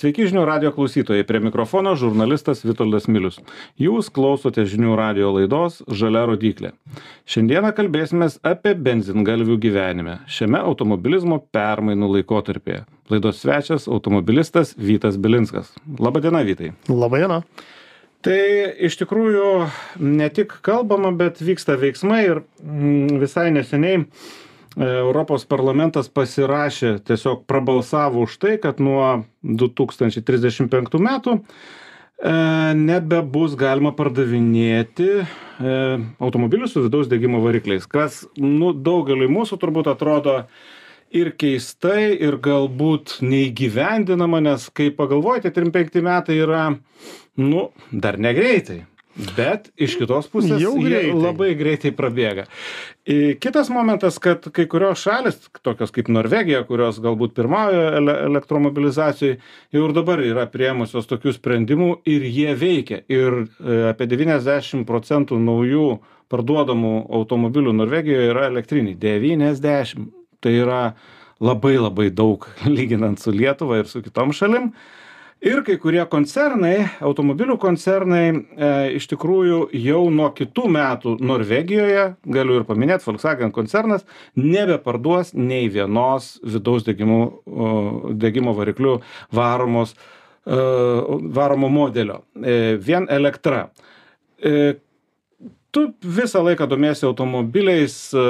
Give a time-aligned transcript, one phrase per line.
[0.00, 3.34] Sveiki žinių radio klausytojai, prie mikrofono žurnalistas Vitoldas Milius.
[3.76, 6.70] Jūs klausote žinių radio laidos Žalia rodiklė.
[7.28, 12.86] Šiandieną kalbėsime apie benzingalvių gyvenime šiame automobilizmo permainų laikotarpėje.
[13.12, 15.74] Laidos svečias automobilistas Vytas Bilinskas.
[16.00, 16.72] Labadiena, Vytai.
[16.88, 17.42] Labadiena.
[18.24, 18.42] Tai
[18.80, 19.50] iš tikrųjų
[20.00, 27.42] ne tik kalbama, bet vyksta veiksmai ir mm, visai neseniai E, Europos parlamentas pasirašė, tiesiog
[27.50, 32.34] prabalsavo už tai, kad nuo 2035 metų e,
[32.78, 35.24] nebebus galima pardavinėti e,
[36.22, 40.44] automobilius su vidaus degimo varikliais, kas nu, daugeliu mūsų turbūt atrodo
[41.10, 46.68] ir keistai, ir galbūt neįgyvendinama, nes kai pagalvojate, 35 metai yra,
[47.42, 48.84] nu, dar negreitai
[49.36, 51.14] bet iš kitos pusės Jau greitai.
[51.18, 52.46] labai greitai prabėga.
[53.42, 59.40] Kitas momentas, kad kai kurios šalis, tokios kaip Norvegija, kurios galbūt pirmauja ele elektromobilizacijai,
[59.74, 63.02] jau ir dabar yra prieimusios tokių sprendimų ir jie veikia.
[63.10, 65.88] Ir e, apie 90 procentų naujų
[66.30, 68.94] parduodamų automobilių Norvegijoje yra elektriniai.
[69.00, 70.06] 90.
[70.40, 70.82] Tai yra
[71.42, 74.70] labai labai daug lyginant su Lietuva ir su kitom šalim
[75.40, 76.74] ir kai kurie koncernai
[77.04, 82.04] automobilių koncernai e, iš tikrųjų jau nuo kitų metų norvegijoje
[82.36, 84.04] galiu ir paminėt volkswagen koncernas
[84.36, 87.70] nebeparduos nei vienos vidaus degimu o,
[88.12, 88.98] degimo varikliu
[89.32, 90.60] varomos e,
[91.40, 92.20] varomo modelio.
[92.36, 93.70] E, vien elektra.
[94.44, 94.76] E,
[95.72, 98.28] tu visą laiką domiesi automobiliais e,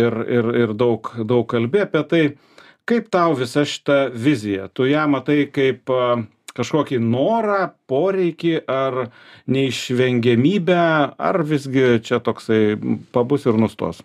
[0.00, 2.24] ir, ir, ir daug, daug kalbė apie tai,
[2.88, 4.68] kaip tau visa šita vizija?
[4.72, 5.90] Tu ją matai kaip
[6.54, 9.06] kažkokį norą, poreikį ar
[9.50, 10.80] neišvengiamybę,
[11.18, 12.76] ar visgi čia toksai
[13.14, 14.02] pabus ir nustos?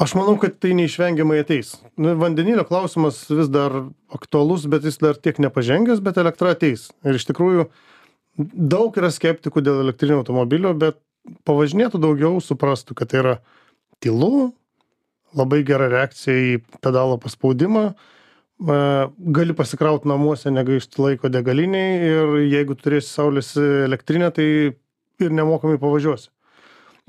[0.00, 1.74] Aš manau, kad tai neišvengiamai ateis.
[2.00, 3.74] Nu, vandenilio klausimas vis dar
[4.14, 6.88] aktualus, bet jis dar tiek nepažengęs, bet elektra ateis.
[7.04, 7.66] Ir iš tikrųjų
[8.72, 10.98] daug yra skeptikų dėl elektrinio automobilio, bet
[11.46, 13.34] pavažinėtų daugiau, suprastų, kad tai yra
[14.02, 14.52] tylu,
[15.38, 18.82] labai gera reakcija į pedalo paspaudimą, e,
[19.38, 24.46] gali pasikraut namuose, negaišti laiko degaliniai ir jeigu turėsi saulės elektrinę, tai
[25.22, 26.30] ir nemokamai pavažiuosi.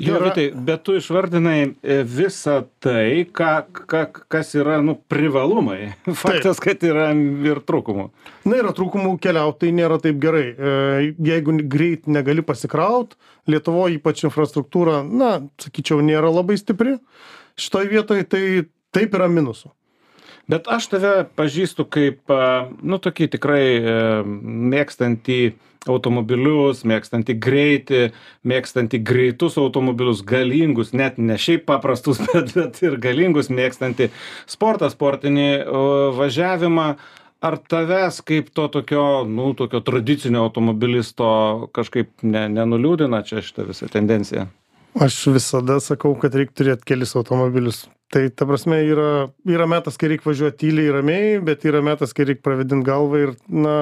[0.02, 3.52] Jo, Yra- Vitai, bet tu išvardinai e, visą tai, ką,
[3.86, 4.00] ką,
[4.34, 5.92] kas yra nu, privalumai.
[6.24, 8.08] Faktas, kad yra ir trūkumų.
[8.50, 10.48] Na, yra trūkumų keliauti, tai nėra taip gerai.
[10.50, 10.74] E,
[11.22, 13.14] Jeigu greit negali pasikraut,
[13.46, 16.96] Lietuvoje ypač infrastruktūra, na, sakyčiau, nėra labai stipri.
[17.60, 18.44] Šitoje vietoje tai
[18.94, 19.72] taip yra minusų.
[20.52, 22.32] Bet aš tave pažįstu kaip,
[22.84, 23.94] nu, tokį tikrai e,
[24.74, 25.38] mėgstantį
[25.88, 28.02] automobilius, mėgstantį greitį,
[28.48, 34.10] mėgstantį greitus automobilius, galingus, net ne šiaip paprastus, bet, bet ir galingus, mėgstantį
[34.50, 35.50] sportą, sportinį
[36.20, 36.88] važiavimą.
[37.44, 41.28] Ar tavęs kaip to tokio, nu, tokio tradicinio automobilisto
[41.76, 44.48] kažkaip ne, nenuliūdina čia šitą visą tendenciją?
[45.02, 47.86] Aš visada sakau, kad reikia turėti kelis automobilius.
[48.14, 52.28] Tai ta prasme yra, yra metas, kai reikia važiuoti tyliai, ramiai, bet yra metas, kai
[52.30, 53.78] reikia pravedinti galvą ir, na,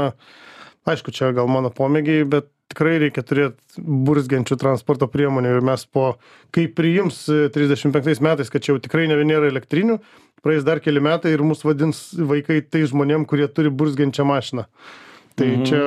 [0.87, 6.13] aišku, čia gal mano pomėgiai, bet tikrai reikia turėti burzgiančių transporto priemonių ir mes po,
[6.55, 9.99] kai priims e, 35 metais, kad čia jau tikrai ne nėra elektrinių,
[10.45, 14.67] praeis dar keli metai ir mus vadins vaikai tai žmonėm, kurie turi burzgiančią mašiną.
[15.39, 15.67] Tai mhm.
[15.67, 15.79] čia,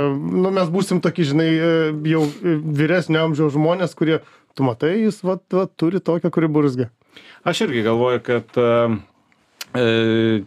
[0.44, 1.72] nu, mes būsim tokie, žinai, e,
[2.12, 4.20] jau e, vyresnio amžiaus žmonės, kurie,
[4.54, 6.90] tu matai, jis va, va, turi tokią, kuri burzgia.
[7.46, 8.68] Aš irgi galvoju, kad e,
[9.78, 9.86] e,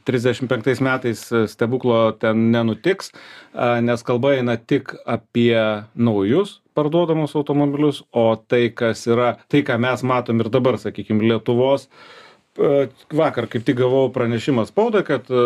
[0.09, 3.13] 35 metais stebuklo ten nenutiks,
[3.53, 5.57] a, nes kalba eina tik apie
[5.95, 11.87] naujus parduodamus automobilius, o tai, kas yra, tai, ką mes matom ir dabar, sakykime, Lietuvos,
[11.87, 12.26] e,
[12.57, 15.41] vakar kaip tik gavau pranešimą spaudai, kad e,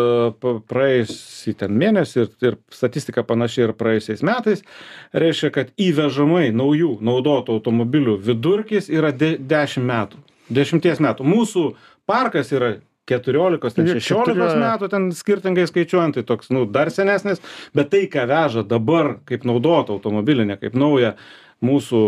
[0.70, 4.64] praėjusį ten mėnesį ir, ir statistika panaši ir praėjusiais metais,
[5.12, 10.22] reiškia, kad įvežamai naujų naudotų automobilių vidurkis yra de, 10 metų.
[10.52, 11.26] 10 metų.
[11.28, 11.66] Mūsų
[12.08, 12.74] parkas yra
[13.08, 17.42] 14, ten Jie 16 keturi- metų, ten skirtingai skaičiuojant, tai toks, nu, dar senesnis,
[17.74, 21.16] bet tai, ką veža dabar kaip naudotą automobilį, ne kaip naują
[21.62, 22.02] mūsų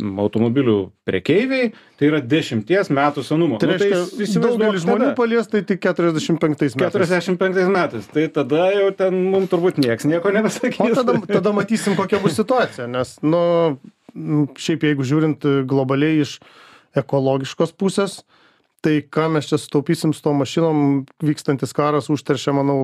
[0.00, 3.58] automobilių prekeiviai, tai yra 10 metų senumo.
[3.60, 6.76] Tai Nu, reiškia, įsivaizduok daugelis žmonių palies tai tik 45 metais.
[6.78, 8.08] 45 metais.
[8.12, 10.80] Tai tada jau ten mums turbūt nieks nieko nebesakys.
[10.82, 13.42] O tada, tada matysim, kokia bus situacija, nes, nu,
[14.60, 16.38] šiaip jeigu žiūrint e, globaliai iš
[16.98, 18.20] ekologiškos pusės,
[18.82, 22.82] tai ką mes čia sutaupysim su to mašinom, vykstantis karas užteršia, manau,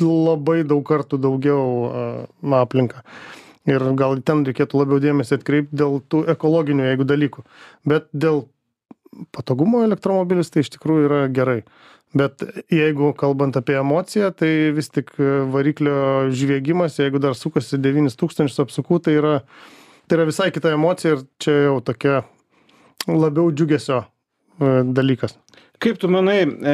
[0.00, 2.04] labai daug kartų daugiau a,
[2.40, 3.02] na, aplinką.
[3.70, 7.44] Ir gal ten reikėtų labiau dėmesį atkreipti dėl tų ekologinių, jeigu dalykų.
[7.88, 8.44] Bet dėl
[9.34, 11.60] patogumo elektromobilis, tai iš tikrųjų yra gerai.
[12.16, 12.42] Bet
[12.74, 15.12] jeigu kalbant apie emociją, tai vis tik
[15.52, 19.34] variklio žviegimas, jeigu dar sukasi 9000 apsukų, tai yra,
[20.10, 22.24] tai yra visai kita emocija ir čia jau tokia
[23.06, 25.36] labiau džiugesio e, dalykas.
[25.80, 26.72] Kaip tu manai, e,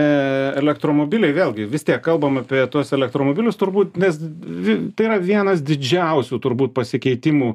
[0.58, 4.18] elektromobiliai, vėlgi, vis tiek kalbam apie tuos elektromobilius, turbūt, nes
[4.98, 7.52] tai yra vienas didžiausių turbūt pasikeitimų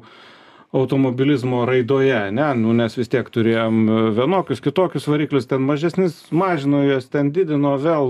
[0.72, 3.82] automobilizmo raidoje, ne, nu, nes vis tiek turėjom
[4.16, 8.08] vienokius, kitokius variklius, ten mažesnis mažino juos, ten didino, vėl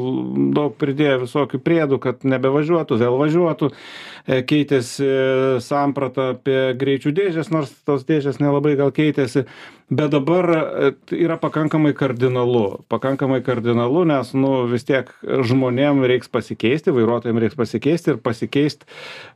[0.54, 5.10] daug pridėjo visokių priedų, kad nebevažiuotų, vėl važiuotų, e, keitėsi
[5.66, 9.48] samprata apie greičių dėžės, nors tos dėžės nelabai gal keitėsi,
[9.92, 12.82] bet dabar e, yra pakankamai kardinalu.
[12.92, 18.86] Pakankamai kardinalu nes nu vis tiek žmonėm reiks pasikeisti vairuotojam reiks pasikeisti ir pasikeist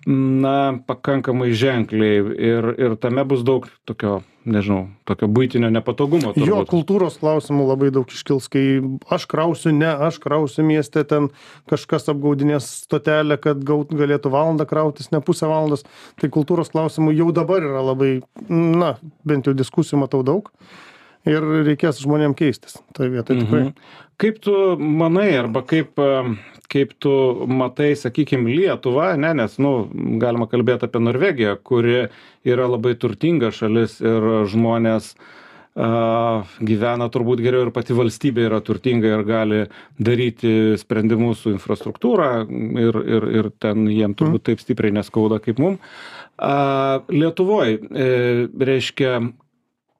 [0.07, 2.25] na pakankamai ženkliai.
[2.53, 6.71] Ir ir tame bus daug tokio nežinau tokio buitinio nepatogumo jo turbūt.
[6.71, 8.65] kultūros klausimų labai daug iškils kai
[9.13, 11.29] aš krausiu ne aš krausiu mieste ten
[11.71, 15.85] kažkas apgaudinės stotelę kad gaut galėtų valandą krautis ne pusę valandos.
[16.21, 18.13] Tai kultūros klausimų jau dabar yra labai
[18.49, 18.97] na
[19.27, 20.53] bent jau diskusijų matau daug
[21.27, 23.73] ir reikės žmonėm keistis toj vietoj tikrai Mhm.
[24.17, 25.99] Kaip tu manai, arba kaip,
[26.73, 27.11] kaip tu
[27.47, 29.73] matai, sakykime, Lietuvą, ne, nes, nu,
[30.23, 32.07] galima kalbėti apie Norvegiją, kuri
[32.49, 35.13] yra labai turtinga šalis ir žmonės
[35.77, 35.91] a,
[36.65, 39.63] gyvena turbūt geriau ir pati valstybė yra turtinga ir gali
[40.01, 45.77] daryti sprendimus su infrastruktūra ir, ir, ir ten jiem turbūt taip stipriai neskauda kaip mum.
[46.41, 47.83] A, Lietuvoje,
[48.57, 49.19] reiškia,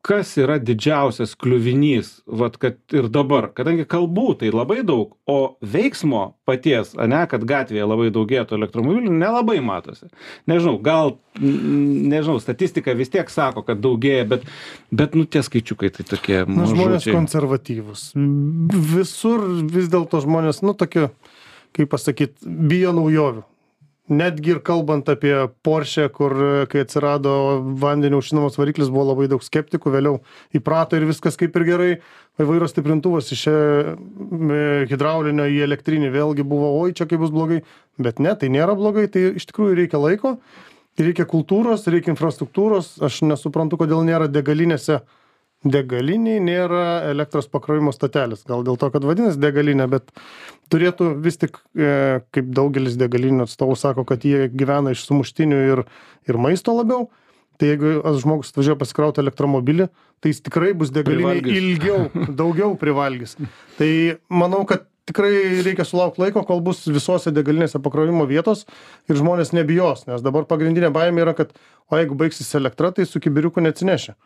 [0.07, 6.37] kas yra didžiausias kliuvinys, vat, kad ir dabar, kadangi kalbų tai labai daug, o veiksmo
[6.47, 10.07] paties, ane, kad gatvėje labai daugėtų elektromobilių, nelabai matosi.
[10.47, 14.47] Nežinau, gal, nežinau, statistika vis tiek sako, kad daugėja, bet,
[14.95, 16.39] bet nu, tie skaičiukai tai tokie.
[16.45, 17.17] Na, žmonės mažučiai.
[17.19, 18.07] konservatyvūs.
[18.95, 19.43] Visur
[19.75, 21.09] vis dėlto žmonės, nu, tokie,
[21.75, 23.47] kaip pasakyti, bijo naujovių.
[24.07, 25.35] Netgi ir kalbant apie
[25.67, 27.33] Porsche, kur e, kai atsirado
[27.83, 30.21] vandeniu užšinamas variklis, buvo labai daug skeptikų, vėliau
[30.55, 31.89] įprato ir viskas kaip ir gerai.
[32.39, 33.57] Vairo stiprintuvas iš e,
[34.93, 37.65] hidraulinio į elektrinį vėlgi buvo, oi, čia kaip bus blogai.
[37.99, 40.37] Bet ne, tai nėra blogai, tai iš tikrųjų reikia laiko,
[41.03, 43.01] reikia kultūros, reikia infrastruktūros.
[43.03, 45.01] Aš nesuprantu, kodėl nėra degalinėse
[45.65, 48.45] degalinėj nėra elektros pakrovimo stotelės.
[48.47, 50.11] Gal dėl to, kad vadinasi degalinė, bet
[50.73, 55.87] turėtų vis tik, e, kaip daugelis degalinių atstovų sako, kad jie gyvena iš sumuštinių ir,
[56.29, 57.09] ir maisto labiau.
[57.57, 59.87] Tai jeigu žmogus atvažiuoja pasikrauti elektromobilį,
[60.21, 61.57] tai jis tikrai bus Privalgys.
[61.57, 63.33] ilgiau, daugiau privalgys.
[63.79, 63.89] Tai
[64.29, 68.67] manau, kad tikrai reikia sulaukti laiko, kol bus visose degalinėse pakrovimo vietos
[69.09, 71.55] ir žmonės nebijos, nes dabar pagrindinė baimė yra, kad
[71.89, 74.17] o jeigu baigsis elektra, tai su kibiriuku neatsinešia.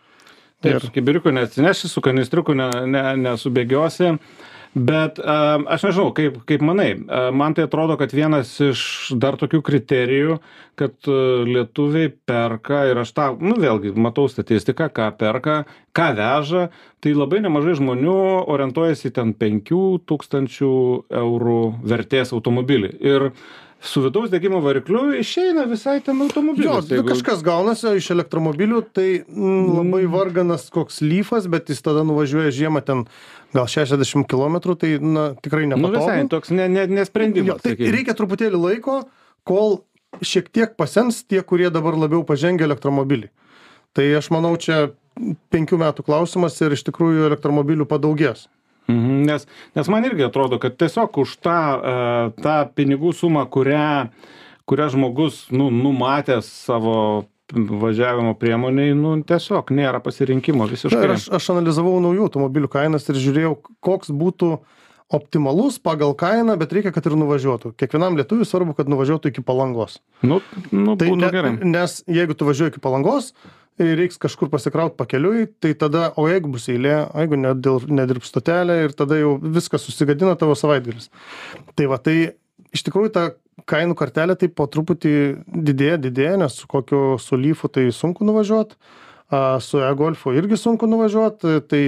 [0.60, 4.16] Taip, Ir- su kibiriuku neatsineši, su kanistriuku ne, ne, nesubėgiosi.
[4.70, 6.92] Bet aš nežinau, kaip, kaip manai,
[7.34, 8.82] man tai atrodo, kad vienas iš
[9.18, 10.36] dar tokių kriterijų,
[10.78, 15.56] kad lietuviai perka ir aš tą, nu vėlgi, matau statistiką, ką perka,
[15.90, 16.68] ką veža,
[17.02, 18.14] tai labai nemažai žmonių
[18.46, 20.70] orientuojasi ten 5000
[21.18, 21.58] eurų
[21.90, 22.94] vertės automobilį.
[23.02, 23.32] Ir
[23.80, 26.88] su vidaus degimo varikliu išeina visai ten Jo, automobilis.
[26.88, 32.52] tai kažkas gaunasi iš elektromobilių, tai mm, labai varganas koks lyfas, bet jis tada nuvažiuoja
[32.52, 33.06] žiemą ten
[33.56, 36.28] gal 60 km, tai na, tikrai Nu visai nepatogu.
[36.36, 37.48] toks ne, ne, nesprendimas.
[37.48, 37.92] Jo, tai sakykim.
[37.96, 38.98] reikia truputėlį laiko,
[39.48, 39.80] kol
[40.20, 43.30] šiek tiek pasens tie, kurie dabar labiau pažengia elektromobilį.
[43.96, 44.90] Tai aš manau, čia
[45.50, 48.46] penkių metų klausimas ir iš tikrųjų elektromobilių padaugės.
[48.90, 49.46] Mhm, nes,
[49.78, 51.96] nes man irgi atrodo, kad tiesiog už tą, e,
[52.42, 54.08] tą pinigų sumą, kurią,
[54.70, 56.96] kurią žmogus nu, numatęs savo
[57.50, 61.08] važiavimo priemoniai, nu, tiesiog nėra pasirinkimo Na, ir visiškai.
[61.16, 64.52] aš, aš analizavau naujų automobilių kainas ir žiūrėjau, koks būtų
[65.10, 67.72] optimalus pagal kainą, bet reikia, kad ir nuvažiuotų.
[67.80, 69.98] Kiekvienam lietuviui svarbu, kad nuvažiuotų iki palangos.
[70.22, 70.38] Nu,
[70.70, 71.56] nu Tai ne, gerai.
[71.66, 73.32] nes jeigu tu važiuoji iki palangos,
[73.80, 77.38] ir reiks kažkur pasikraut pakeliui, tai tada, o jeigu bus eilė, o jeigu
[77.90, 81.08] nedirbs stotelė ir tada jau viskas susigadina tavo savaitgalis.
[81.78, 82.16] Tai va, tai
[82.76, 83.24] iš tikrųjų ta
[83.70, 85.14] kainų kartelė tai po truputį
[85.48, 88.76] didėja, didėja, nes su kokiu su lyfu tai sunku nuvažiuoti,
[89.64, 91.82] su e-golfu irgi sunku nuvažiuoti, tai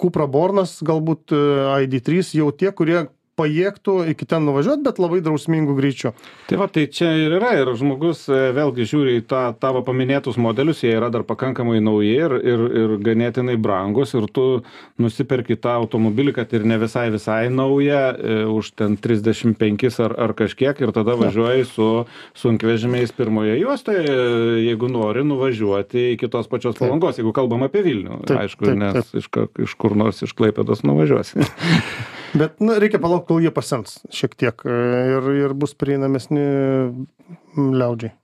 [0.00, 1.40] Cupra Bornas, galbūt e,
[1.86, 3.04] ID3 jau tie, kurie
[3.40, 6.12] pajėgtų iki ten nuvažiuot bet labai drausmingu greičiu
[6.50, 10.38] tai va tai čia ir yra ir žmogus e, vėlgi žiūri į tą tavo paminėtus
[10.40, 14.46] modelius jie yra dar pakankamai nauji ir ir ir ganėtinai brangūs ir tu
[15.00, 20.16] nusiperki tą automobilį kad ir ne visai visai naują e, už ten trisdešim penkis ar
[20.28, 21.90] ar kažkiek ir tada važiuoji su
[22.42, 24.16] sunkvežimiais pirmoje juostoje
[24.66, 29.30] jeigu nori nuvažiuoti iki tos pačios palangos jeigu kalbam apie vilnių aišku nes iš
[29.66, 31.44] iš kur nors iš klaipėdos nuvažiuosi
[32.34, 34.78] Bet nu, reikia palaukti, kol jie pasens šiek tiek e,
[35.16, 36.46] ir, ir bus prieinamesni
[37.58, 38.14] liaudžiai.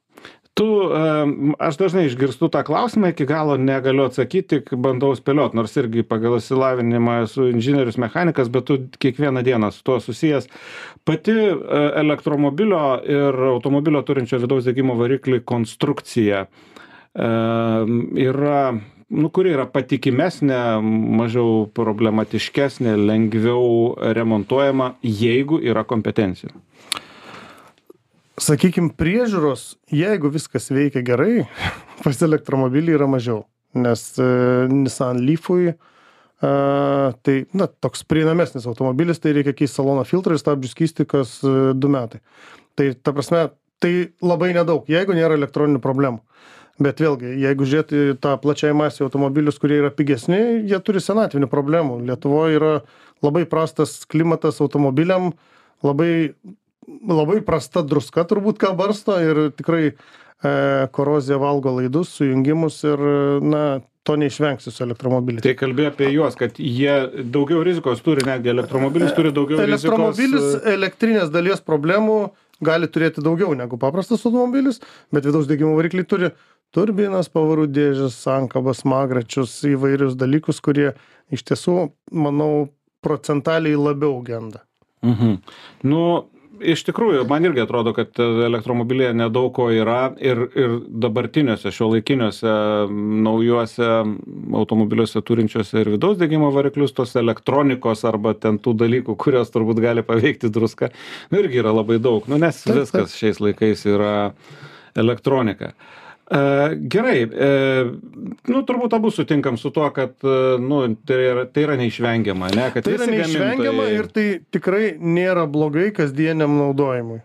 [0.57, 0.65] Tu,
[1.61, 6.39] aš dažnai išgirstu tą klausimą, iki galo negaliu atsakyti, tik bandau spėliot, nors irgi pagal
[6.39, 10.49] įsilavinimą esu inžinierius mechanikas, bet tu kiekvieną dieną su tuo susijęs.
[11.05, 11.53] Pati e,
[12.01, 16.47] elektromobilio ir automobilio turinčio vidaus degimo variklį konstrukcija
[17.17, 18.61] yra
[19.11, 26.55] nu kuri yra patikimesnė mažiau problematiškesnė lengviau remontuojama jeigu yra kompetencijų.
[28.37, 31.47] Sakykim priežiūros jeigu viskas veikia gerai
[32.05, 33.45] pas elektromobilį yra mažiau
[33.77, 34.25] nes e,
[34.73, 35.77] nissan lyfui e,
[37.23, 41.55] tai na toks prieinamesnis automobilis tai reikia keist salono filtrą ir stabdžių skystį kas e,
[41.77, 42.23] du metai.
[42.77, 43.47] Tai ta prasme
[43.83, 43.93] tai
[44.25, 46.23] labai nedaug jeigu nėra elektroninių problemų
[46.83, 51.49] bet vėlgi jeigu žiūrėt į tą plačiai masei automobilius kurie yra pigesni jie turi senatvinių
[51.53, 52.73] problemų lietuvoj yra
[53.25, 55.33] labai prastas klimatas automobiliam
[55.87, 56.13] labai
[56.87, 59.95] labai prasta druska turbūt ką barsto ir tikrai e,
[60.93, 63.05] korozija valgo laidus sujungimus ir
[63.43, 63.67] na
[64.07, 65.43] to neišvengsi su elektromobiliais.
[65.43, 66.95] Tai kalbėjai apie juos, kad jie
[67.35, 69.83] daugiau rizikos turi, netgi elektromobilis turi daugiau rizikos.
[69.83, 72.19] Elektromobilis e, elektrinės dalies problemų
[72.65, 74.79] gali turėti daugiau negu paprastas automobilis,
[75.13, 76.31] bet vidaus degimo varikliai turi
[76.75, 80.95] turbinas pavarų dėžes sankabas smagračius įvairius dalykus kurie
[81.33, 82.69] iš tiesų manau
[83.05, 84.65] procentaliai labiau genda.
[85.05, 85.37] Mhm.
[85.87, 86.01] nu
[86.65, 92.55] iš tikrųjų man irgi atrodo kad elektromobilyje nedaug ko yra ir ir dabartiniuose šiuolaikiniuose
[93.27, 93.91] naujuose
[94.61, 100.07] automobiliuose turinčiuose ir vidaus degimo variklius tos elektronikos arba ten tų dalykų kurios turbūt gali
[100.07, 100.91] paveikti druska
[101.31, 102.25] nu irgi yra labai daug.
[102.31, 104.17] Nu nes viskas šiais laikais yra
[104.97, 105.75] elektronika
[106.27, 107.51] gerai, e,
[108.51, 112.67] nu turbūt abu sutinkam su tuo, kad e, nu, tai, yra, tai yra neišvengiama, ne?
[112.75, 113.95] Kad tai yra neišvengiama gamintojai...
[113.95, 117.23] ir tai tikrai nėra blogai kasdieniam naudojimui.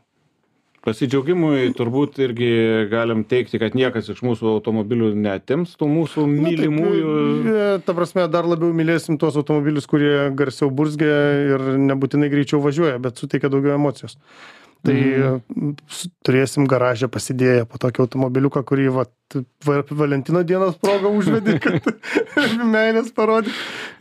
[0.82, 2.48] Pasidžiaugimui turbūt irgi
[2.90, 7.12] galim teikti, kad niekas iš mūsų automobilių netims tų mūsų mylimųjų.
[7.12, 11.20] Na, taip, ta prasme, dar labiau mylėsim tuos automobilius, kurie garsiau burzgia
[11.54, 14.18] ir nebūtinai greičiau važiuoja, bet suteikia daugiau emocijos
[14.86, 15.74] tai mhm.
[16.26, 19.06] turėsim garaže pasidėję po tokį automobiliuką kurį va
[19.96, 21.86] valentino dienos proga užvedi kad
[22.76, 23.54] meilės parodyt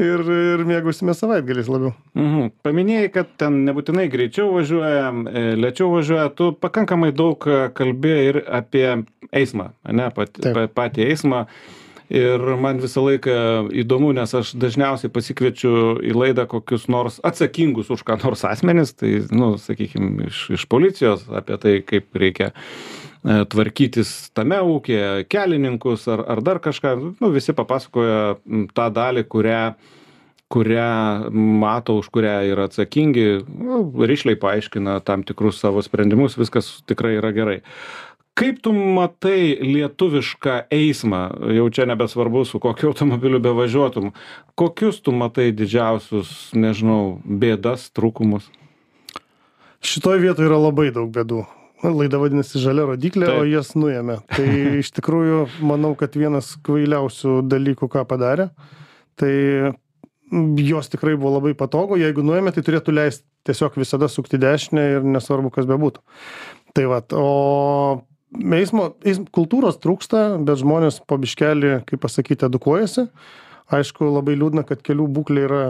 [0.02, 1.92] ir ir mėgausimės savaitgaliais labiau.
[2.18, 2.52] Mhm.
[2.66, 6.30] Paminėjai kad ten nebūtinai greičiau važiuoja e, lėčiau važiuoja.
[6.38, 8.86] Tu pakankamai daug e, kalbi ir apie
[9.30, 10.40] eismą ane pat
[10.74, 11.44] patį eismą
[12.10, 13.34] ir man visą laiką
[13.82, 18.92] įdomu nes aš dažniausiai pasikviečiu į laidą kokius nors atsakingus už ką nors asmenis.
[18.98, 26.08] Tai nu sakykim iš iš policijos apie tai kaip reikia e, tvarkytis tame ūkyje kelininkus
[26.10, 26.96] ar ar dar kažką.
[27.22, 28.36] Nu visi papasakoja
[28.74, 29.62] tą dalį kurią
[30.50, 33.44] kurią mato už kurią yra atsakingi.
[33.46, 37.60] Nu rišliai paaiškina tam tikrus savo sprendimus viskas tikrai yra gerai
[38.40, 41.22] kaip tu matai lietuvišką eismą?
[41.56, 44.10] Jau čia nebesvarbu su kokiu automobiliu bevažiuotum.
[44.58, 48.48] Kokius tu matai didžiausius nežinau bėdas trūkumus?
[49.84, 51.44] Šitoj vietoj yra labai daug bėdų.
[51.80, 54.18] Laida vadinasi žalia rodyklė o jas nuėmė.
[54.28, 54.48] Tai
[54.82, 58.50] iš tikrųjų manau kad vienas kvailiausių dalykų ką padarė
[59.20, 59.72] tai
[60.56, 61.98] jos tikrai buvo labai patogu.
[62.00, 66.04] Jeigu nuėmė tai turėtų leist tiesiog visada sukti dešinę ir nesvarbu kas bebūtų.
[66.76, 67.26] Tai vat o
[68.60, 73.08] eismo eism kultūros trūksta bet žmonės po biškelį kaip pasakyt edukuojasi.
[73.70, 75.62] Aišku labai liūdna kad kelių būklė yra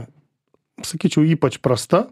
[0.86, 2.08] sakyčiau ypač prasta.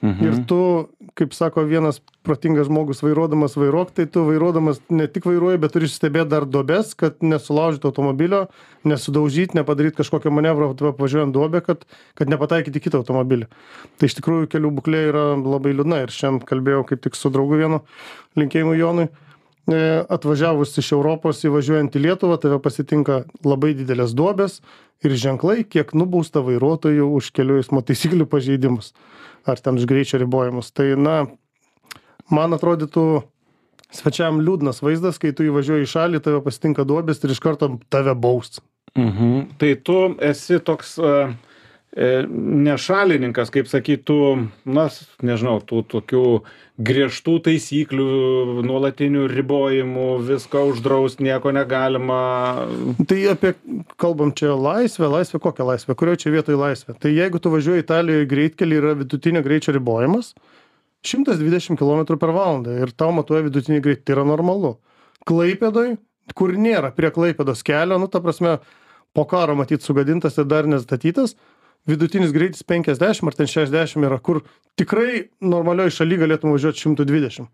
[0.00, 0.24] Mhm.
[0.24, 5.60] ir tu kaip sako vienas protingas žmogus vairuodamas vairuok tai tu vairuodamas ne tik vairuoji
[5.60, 8.46] bet turi stebėt dar duobes kad nesulaužyt automobilio
[8.88, 11.84] nesudaužyt nepadaryt kažkokio manevro apvažiuojant duobę kad
[12.16, 13.50] kad nepataikyt į kitą automobilį.
[14.00, 16.00] Tai iš tikrųjų kelių būklė yra labai liūdna.
[16.06, 17.82] Ir šiandien kalbėjau kaip tik su draugu vienu
[18.40, 19.10] linkėjimai jonui.
[19.10, 19.29] E,
[20.08, 24.60] atvažiavus iš Europos įvažiuojant į Lietuvą tave pasitinka labai didelės duobės
[25.04, 28.92] ir ženklai, kiek nubausta vairuotojų už kelių eismo taisyklių pažeidimus
[29.46, 30.72] ar ten už greičio ribojimus.
[30.72, 31.16] Tai na,
[32.30, 33.22] man atrodytų
[33.94, 38.14] svečiam liūdnas vaizdas, kai tu įvažiuoji į šalį, tave pasitinka duobės ir iš karto tave
[38.14, 38.60] baus.
[38.98, 39.54] Mhm.
[39.60, 41.49] Tai tu esi toks uh e,
[41.96, 44.18] nešalininkas, kaip sakytų,
[44.70, 44.86] na,
[45.26, 46.24] nežinau, tų tokių
[46.80, 52.20] griežtų taisyklių, nuolatinių ribojimų, visko uždraust, nieko negalima.
[53.10, 53.54] Tai apie,
[54.00, 56.94] kalbam čia laisvę, laisvę kokią laisvę, kurioje čia vietoje laisvė.
[57.02, 60.32] Tai jeigu tu važiuoji Italijoje greitkelį yra vidutinio greičio ribojimas,
[61.02, 64.76] 120 km per valandą ir tau matuoja vidutinį greitį, tai yra normalu.
[65.26, 65.96] Klaipėdoj,
[66.38, 68.60] kur nėra prie Klaipėdos kelio, nu ta prasme,
[69.16, 71.34] po karo matyt sugadintas ir dar nestatytas,
[71.88, 74.42] vidutinis greitis 50 ar ten 60 yra, kur
[74.78, 77.48] tikrai normalioje šalyje galėtum važiuoti 120.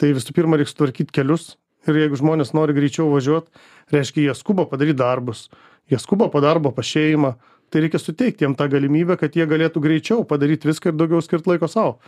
[0.00, 1.56] Tai visų pirma, reikia sutvarkyti kelius
[1.88, 3.50] ir jeigu žmonės nori greičiau važiuoti,
[3.92, 5.48] reiškia, jie skuba padaryti darbus,
[5.90, 7.34] jie skuba po darbo, po šeimą,
[7.72, 11.50] tai reikia suteikti jiem tą galimybę, kad jie galėtų greičiau padaryti viską ir daugiau skirti
[11.50, 11.98] laiko savo.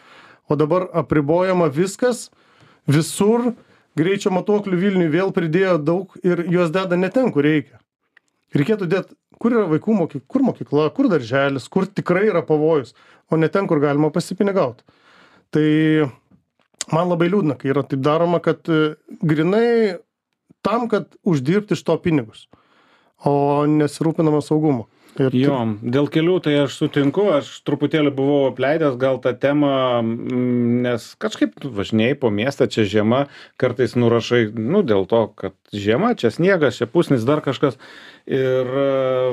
[0.46, 2.28] O dabar apribojama viskas,
[2.86, 3.54] visur,
[3.96, 7.80] greičio matuoklių Vilniui vėl pridėjo daug ir juos deda ne ten, kur reikia.
[8.54, 12.94] Reikėtų dėti kur yra vaikų mokykla, kur mokykla, kur darželis, kur tikrai yra pavojus,
[13.30, 14.84] o ne ten, kur galima pasipinigauti.
[15.54, 15.66] Tai
[16.92, 20.00] man labai liūdna, kai yra taip daroma, kad e, grinai
[20.64, 22.46] tam, kad uždirbti iš to pinigus,
[23.28, 23.36] o
[23.70, 24.88] nesirūpinama saugumu.
[25.14, 29.70] Ir jo, dėl kelių tai aš sutinku, aš truputėlį buvau apleidęs gal tą temą,
[30.02, 33.20] nes kažkaip važinėjai po miestą, čia žiema,
[33.60, 37.78] kartais nurašai, nu, dėl to, kad žiema, čia sniegas, čia pusnis, dar kažkas.
[38.26, 38.74] Ir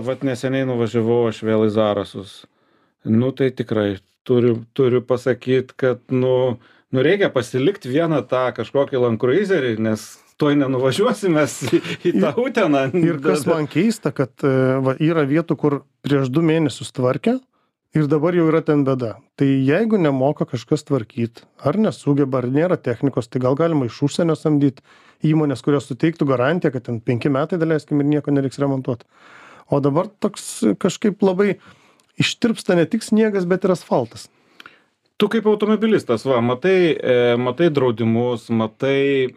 [0.05, 2.35] vat neseniai nuvažiavau aš vėl į Zarasus.
[3.07, 3.95] Nu, tai tikrai
[4.27, 6.59] turiu, turiu pasakyti, kad, nu,
[6.93, 11.79] nu, reikia pasilikti vieną tą kažkokį lankruizerį, nes tuoj nenuvažiuosim mes į,
[12.09, 12.87] į tą uteną.
[12.97, 17.37] Ir kas man keista, kad e, va, yra vietų, kur prieš du mėnesius tvarkė
[17.97, 19.13] ir dabar jau yra ten bėda.
[19.37, 24.37] Tai jeigu nemoka kažkas tvarkyti, ar nesugeba, ar nėra technikos, tai gal galima iš užsienio
[24.39, 24.83] samdyti
[25.31, 29.05] įmonės, kurios suteiktų garantiją, kad ten penki metai daleiskim ir nieko nereiks remontuoti.
[29.71, 30.47] O dabar toks
[30.81, 31.59] kažkaip labai
[32.19, 34.27] ištirpsta ne tik sniegas, bet ir asfaltas
[35.21, 39.29] tu kaip automobilistas va matai e, matai draudimus matai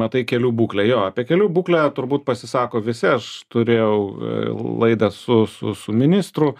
[0.00, 0.86] matai kelių būklę.
[0.88, 3.10] Jo apie kelių būklę turbūt pasisako visi.
[3.10, 4.32] Aš turėjau e,
[4.84, 6.54] laidą su su su ministru.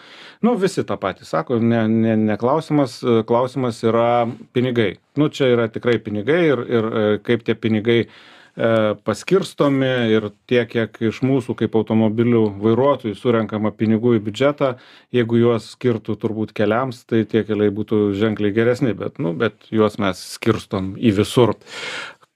[0.45, 4.93] Nu visi tą patį sako ne ne ne klausimas klausimas yra pinigai.
[5.17, 10.69] Nu čia yra tikrai pinigai ir ir e, kaip tie pinigai E, paskirstomi ir tiek
[10.71, 14.71] kiek iš mūsų kaip automobilių vairuotojų surenkama pinigų į biudžetą
[15.13, 19.99] jeigu juos skirtų turbūt keliams tai tie keliai būtų ženkliai geresni bet nu bet juos
[20.01, 21.53] mes skirstom į visur.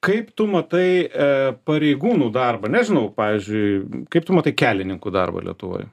[0.04, 1.30] Kaip tu matai e,
[1.68, 2.68] pareigūnų darbą?
[2.72, 5.88] Nežinau pavyzdžiui kaip tu matai kelininkų darbą lietuvoj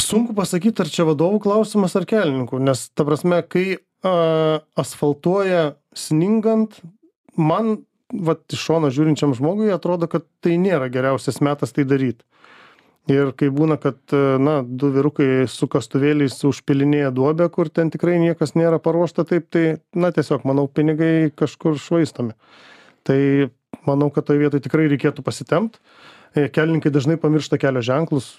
[0.00, 6.78] Sunku pasakyti, ar čia vadovų klausimas ar kelininkų, nes ta prasme, kai a, asfaltuoja sningant,
[7.36, 7.78] man
[8.12, 12.22] vat iš šono žiūrinčiam žmogui atrodo kad tai nėra geriausias metas tai daryt.
[13.10, 13.98] Ir kai būna kad
[14.40, 19.64] na du vyrukai su kastuvėliais užpilinėja duobę kur ten tikrai niekas nėra paruošta taip tai
[19.92, 22.32] na tiesiog manau pinigai kažkur švaistomi.
[23.04, 23.18] Tai
[23.84, 25.76] manau kad toj vietoj tikrai reikėtų pasitempt.
[26.34, 28.32] Kelininkai dažnai pamiršta kelio ženklus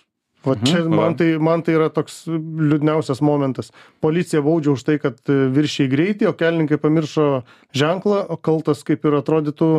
[0.45, 3.71] va čia Mhm, man tai man tai yra toks liūdniausias momentas.
[4.01, 9.19] Policija baudžia už tai kad viršijai greitį o kelininkai pamiršo ženklą o kaltas kaip ir
[9.19, 9.69] atrodytų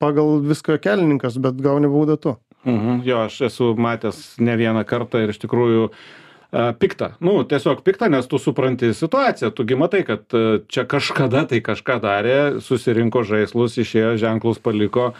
[0.00, 2.36] pagal viską kelininkas bet gauni baudą tu.
[2.64, 5.94] Mhm, jo, aš esu matęs ne vieną kartą ir iš tikrųjų a,
[6.78, 7.12] pikta.
[7.20, 9.50] Nu, tiesiog pikta, nes tu supranti situaciją.
[9.54, 15.12] Tugi matai, kad a, čia kažkada tai kažką darė, susirinko žaislus, išėjo ženklus, paliko,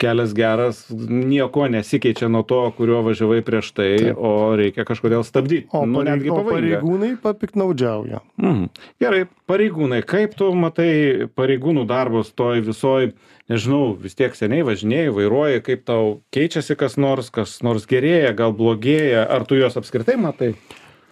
[0.00, 4.16] kelias geras, nieko nesikeičia nuo to, kuriuo važiavai prieš tai, Taip.
[4.18, 5.66] o reikia kažkodėl stabdyti.
[5.72, 8.64] o nu, pareig- o pareigūnai papiknaudžiauja Mhm.
[9.00, 13.12] Gerai, pareigūnai, kaip tu matai pareigūnų darbus toj visoj,
[13.50, 18.54] nežinau, vis tiek seniai važinėjai, vairuoji, kaip tau keičiasi kas nors, kas nors gerėja, gal
[18.56, 20.52] blogėja, ar tu juos apskritai matai?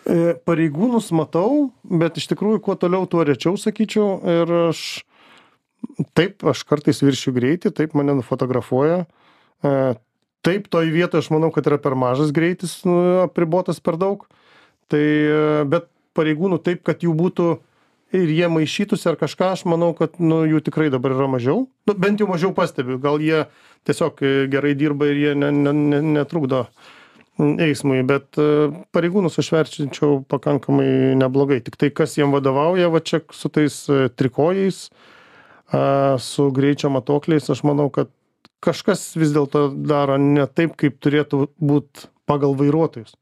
[0.07, 4.20] E, pareigūnus matau bet iš tikrųjų kuo toliau tuo rečiau sakyčiau.
[4.22, 4.83] Ir aš
[6.18, 9.05] taip aš kartais viršiju greitį taip mane nufotografuoja.
[9.66, 9.72] E,
[10.46, 14.27] taip toj vietoj aš manau kad yra per mažas greitis nu, apribotas per daug.
[14.92, 17.49] Tai e, bet pareigūnų taip kad jų būtų
[18.16, 21.66] ir jie maišytųsi ar kažką aš manau kad nu jų tikrai dabar yra mažiau.
[21.87, 22.98] Nu bent jau mažiau pastebiu.
[23.02, 23.44] Gal jie
[23.88, 26.66] tiesiog e, gerai dirba ir jie ne ne ne netrukdo
[27.38, 31.61] eismui bet e, pareigūnus aš vertinčiau pakankamai neblogai.
[31.66, 34.88] Tiktai kas jiem vadovauja va čia su tais e, trikojais
[36.22, 38.07] su greičio matuokliais aš manau kad
[38.62, 43.16] kažkas vis dėlto daro ne taip kaip turėtų būt pagal vairuotojus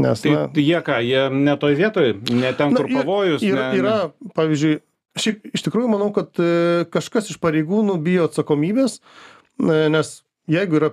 [0.00, 3.44] nes Tai na jie ką, jie ne toj vietoj, ne ten, Na, kur pavojus.
[3.44, 3.96] yra, ne, yra
[4.36, 4.80] pavyzdžiui
[5.20, 10.92] šiaip iš tikrųjų manau kad e, kažkas iš pareigūnų bijo atsakomybės e, nes jeigu yra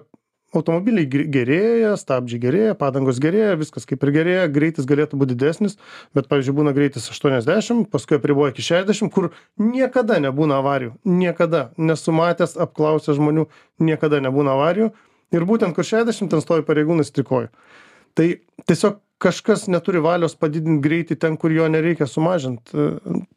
[0.55, 5.77] automobiliai gerėja stabdžiai gerėja padangos gerėja viskas kaip ir gerėja greitis galėtų būt didesnis
[6.17, 9.29] bet pavyzdžiui būna greitis aštuoniasdešim paskui apriboja iki šešiasdešim kur
[9.61, 13.45] niekada nebūna avarijų niekada nesu matęs apklausęs žmonių
[13.79, 14.89] niekada nebūna avarijų
[15.37, 17.53] ir būtent kur šešiasdešim ten stovi pareigūnai su trikoju
[18.19, 18.27] tai
[18.67, 22.71] tiesiog kažkas neturi valios padidint greitį ten kur jo nereikia sumažint.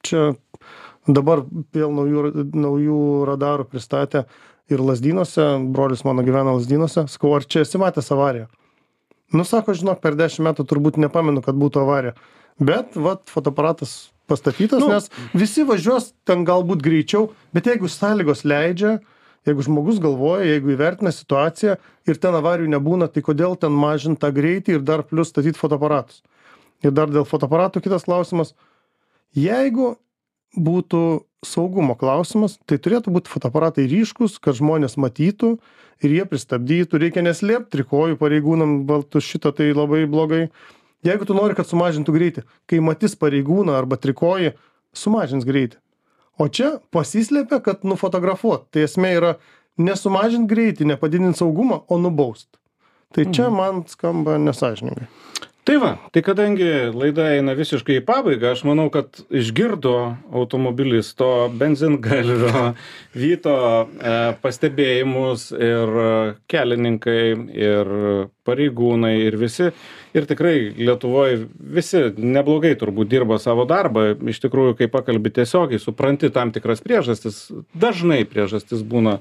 [0.06, 0.32] Čia
[1.06, 2.98] dabar vėl naujų naujų
[3.30, 4.26] radarų pristatė
[4.70, 5.46] ir lazdynuose.
[5.74, 7.06] Brolis mano gyvena lazdynuose.
[7.10, 8.48] Sakau ar čia esi matęs avariją?
[9.32, 12.14] Nu sako žinok per dešim metų turbūt nepamenu kad būtų avarija.
[12.60, 14.88] Bet vat fotoaparatas pastatytas Nu.
[14.92, 19.00] nes visi važiuos ten galbūt greičiau bet jeigu sąlygos leidžia
[19.48, 21.78] jeigu žmogus galvoja jeigu įvertina situaciją
[22.08, 26.22] ir ten avarijų nebūna tai kodėl ten mažint tą greitį ir dar plius statyt fotoaparatus?
[26.82, 28.56] Ir dar dėl fotoaparatų kitas klausimas.
[29.38, 29.96] Jeigu
[30.58, 35.56] būtų saugumo klausimas tai turėtų būt fotoaparatai ryškūs kad žmonės matytų
[36.02, 37.00] ir jie pristabdytų.
[37.02, 40.48] Reikia neslėpt trikojų pareigūnam gal tu šitą tai labai blogai.
[41.02, 44.54] Jeigu tu nori kad sumažintų greitį kai matys pareigūną arba trikojį
[44.94, 45.80] sumažins greitį
[46.38, 48.68] o čia pasislepia kad nufotografuot.
[48.72, 49.34] Tai esmė yra
[49.80, 52.48] nesumažint greitį nepadidint saugumą o nubaust.
[53.12, 55.08] Tai čia man skamba nesąžiningai
[55.64, 59.94] tai va tai kadangi laida eina visiškai į pabaigą aš manau kad išgirdo
[60.34, 62.72] automobilisto benzingalvio
[63.22, 65.96] vyto e, pastebėjimus ir
[66.50, 67.92] kelininkai ir
[68.46, 69.70] pareigūnai ir visi.
[70.12, 71.38] Ir tikrai lietuvoj
[71.78, 74.12] visi neblogai turbūt dirba savo darbą.
[74.32, 77.46] Iš tikrųjų kai pakalbi tiesiogiai supranti tam tikras priežastis.
[77.72, 79.20] Dažnai priežastis būna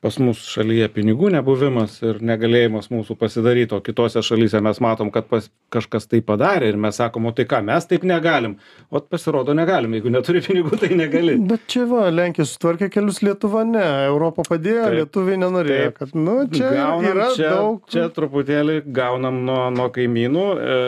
[0.00, 5.26] pas mus šalyje pinigų nebuvimas ir negalėjimas mūsų pasidaryt o kitose šalyse mes matom kad
[5.26, 8.54] pas kažkas tai padarė ir mes sakom o tai ką mes taip negalim
[8.94, 13.64] ot pasirodo negalim jeigu neturi pinigų tai negali bet čia va lenkija sutvarkė kelius lietuva
[13.66, 14.98] ne europa padėjo Taip.
[15.00, 15.98] lietuviai nenorėjo Taip.
[15.98, 20.78] kad nu čia gaunam yra čia, daug čia truputėlį gaunam nuo, nuo kaimynų, e,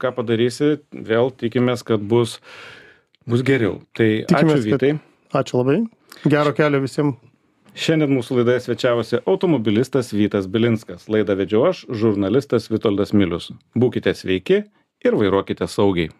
[0.00, 2.38] ką padarysi, vėl tikimės, kad bus,
[3.28, 3.76] bus geriau.
[3.92, 4.92] Tai Tikimės, ačiū kad- Vytai.
[5.42, 5.76] ačiū labai
[6.32, 7.20] gero kelio visiems
[7.74, 11.08] Šiandien mūsų laidoje svečiavosi automobilistas Vytas Bilinskas.
[11.10, 13.50] Laidą vedžiau aš, žurnalistas Vitoldas Milius.
[13.74, 14.60] Būkite sveiki
[15.02, 16.14] ir vairuokite saugiai.